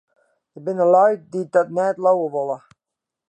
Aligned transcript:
Der 0.53 0.61
binne 0.65 0.85
lju 0.93 1.15
dy't 1.31 1.51
dat 1.53 1.69
net 1.77 1.97
leauwe 2.03 2.27
wolle. 2.35 2.57